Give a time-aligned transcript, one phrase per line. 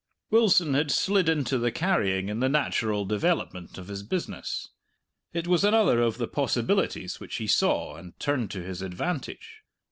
[0.31, 4.69] Wilson had slid into the carrying in the natural development of business.
[5.31, 9.61] It was another of the possibilities which he saw and turned to his advantage.